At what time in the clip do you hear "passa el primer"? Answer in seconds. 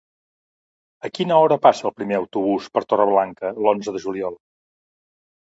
1.65-2.17